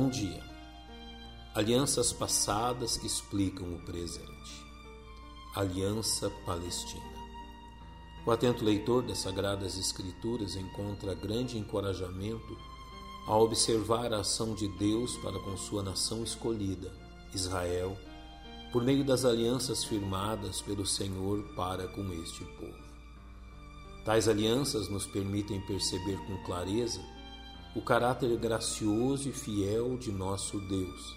[0.00, 0.40] Bom dia.
[1.56, 4.64] Alianças passadas que explicam o presente.
[5.56, 7.18] Aliança Palestina.
[8.24, 12.56] O atento leitor das Sagradas Escrituras encontra grande encorajamento
[13.26, 16.92] ao observar a ação de Deus para com sua nação escolhida,
[17.34, 17.98] Israel,
[18.70, 22.86] por meio das alianças firmadas pelo Senhor para com este povo.
[24.04, 27.00] Tais alianças nos permitem perceber com clareza
[27.78, 31.16] o caráter gracioso e fiel de nosso Deus,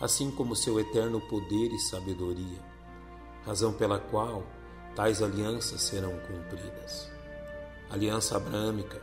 [0.00, 2.64] assim como seu eterno poder e sabedoria,
[3.44, 4.42] razão pela qual
[4.94, 7.12] tais alianças serão cumpridas.
[7.90, 9.02] Aliança abrâmica,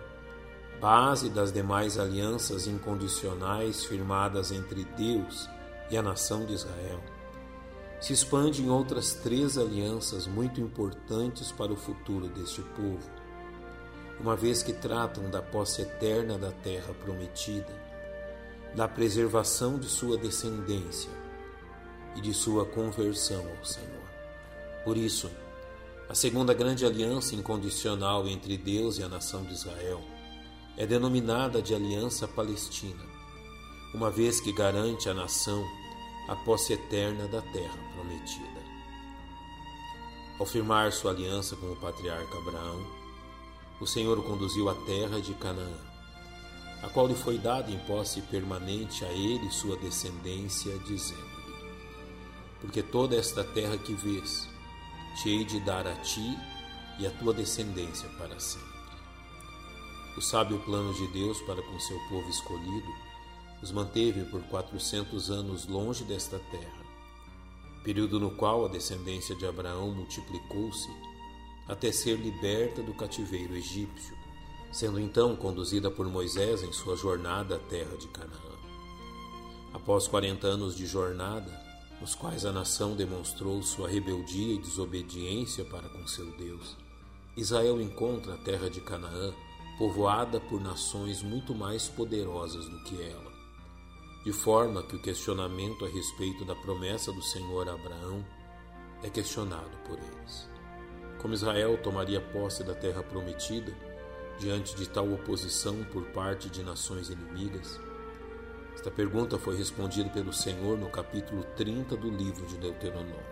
[0.82, 5.48] base das demais alianças incondicionais firmadas entre Deus
[5.92, 7.00] e a nação de Israel
[8.02, 13.10] se expande em outras três alianças muito importantes para o futuro deste povo,
[14.20, 17.74] uma vez que tratam da posse eterna da terra prometida,
[18.76, 21.12] da preservação de sua descendência
[22.16, 24.04] e de sua conversão ao Senhor.
[24.84, 25.30] Por isso,
[26.10, 30.02] a segunda grande aliança incondicional entre Deus e a nação de Israel
[30.78, 33.04] é denominada de Aliança Palestina,
[33.94, 35.64] uma vez que garante à nação
[36.28, 38.64] a posse eterna da terra prometida.
[40.40, 43.03] Ao firmar sua aliança com o patriarca Abraão,
[43.84, 45.78] o Senhor o conduziu à terra de Canaã,
[46.82, 51.54] a qual lhe foi dada em posse permanente a ele e sua descendência, dizendo-lhe:
[52.62, 54.48] Porque toda esta terra que vês,
[55.22, 56.38] te hei de dar a ti
[56.98, 58.72] e a tua descendência para sempre.
[60.16, 62.88] O sábio plano de Deus para com seu povo escolhido
[63.62, 66.86] os manteve por quatrocentos anos longe desta terra,
[67.84, 71.13] período no qual a descendência de Abraão multiplicou-se
[71.68, 74.16] até ser liberta do cativeiro egípcio,
[74.72, 78.54] sendo então conduzida por Moisés em sua jornada à terra de Canaã.
[79.74, 81.52] Após quarenta anos de jornada,
[82.02, 86.76] nos quais a nação demonstrou sua rebeldia e desobediência para com seu Deus,
[87.36, 89.34] Israel encontra a terra de Canaã
[89.78, 93.34] povoada por nações muito mais poderosas do que ela
[94.24, 98.26] de forma que o questionamento a respeito da promessa do Senhor a Abraão
[99.04, 100.53] é questionado por eles.
[101.24, 103.72] Como Israel tomaria posse da terra prometida
[104.38, 107.80] diante de tal oposição por parte de nações inimigas?
[108.76, 113.24] Esta pergunta foi respondida pelo Senhor no capítulo 30 do livro de Deuteronômio,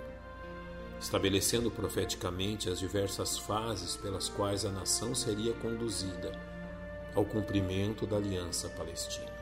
[1.02, 6.31] estabelecendo profeticamente as diversas fases pelas quais a nação seria conduzida
[7.13, 9.34] ao cumprimento da aliança palestina.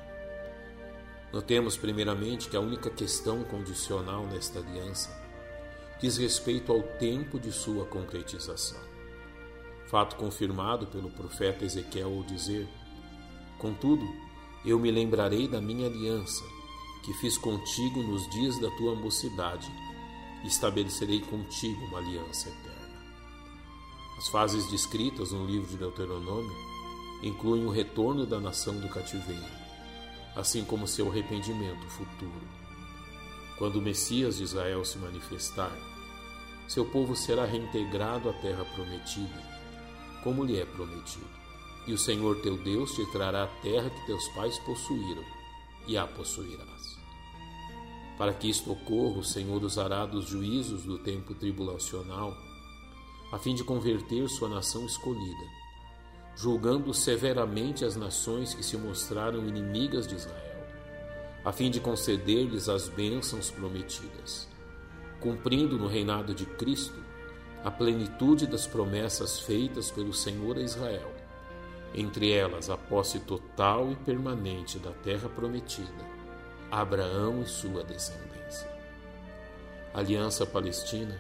[1.32, 5.19] Notemos, primeiramente, que a única questão condicional nesta aliança
[6.02, 8.80] diz respeito ao tempo de sua concretização.
[9.88, 12.68] Fato confirmado pelo profeta Ezequiel ao dizer:
[13.58, 14.06] Contudo,
[14.66, 16.44] eu me lembrarei da minha aliança,
[17.04, 19.70] que fiz contigo nos dias da tua mocidade,
[20.44, 22.80] e estabelecerei contigo uma aliança eterna.
[24.18, 26.56] As fases descritas no livro de Deuteronômio
[27.24, 29.44] incluem o retorno da nação do cativeiro,
[30.36, 32.59] assim como seu arrependimento futuro.
[33.60, 35.72] Quando o Messias de Israel se manifestar,
[36.68, 39.44] seu povo será reintegrado à terra prometida,
[40.24, 41.28] como lhe é prometido.
[41.86, 45.24] E o Senhor teu Deus te trará a terra que teus pais possuíram,
[45.88, 46.98] e a possuirás.
[48.18, 52.36] Para que isto ocorra, o Senhor usará dos juízos do tempo tribulacional,
[53.32, 55.60] a fim de converter sua nação escolhida
[56.40, 60.59] julgando severamente as nações que se mostraram inimigas de Israel,
[61.44, 64.48] a fim de conceder-lhes as bênçãos prometidas,
[65.20, 67.00] cumprindo no reinado de Cristo
[67.64, 71.12] a plenitude das promessas feitas pelo Senhor a Israel,
[71.94, 76.06] entre elas a posse total e permanente da terra prometida,
[76.72, 78.70] Abraão e sua descendência.
[79.94, 81.20] A Aliança Palestina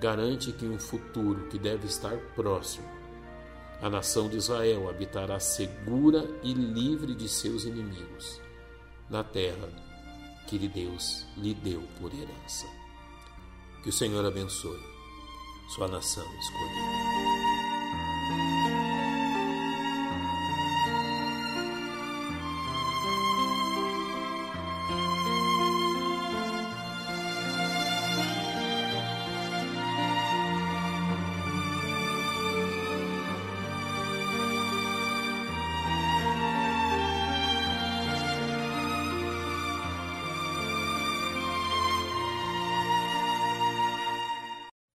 [0.00, 3.00] garante que um futuro que deve estar próximo
[3.82, 8.38] a nação de Israel habitará segura e livre de seus inimigos,
[9.10, 9.68] na terra
[10.46, 12.66] que Deus lhe deu por herança.
[13.82, 14.80] Que o Senhor abençoe
[15.74, 17.19] sua nação escolhida.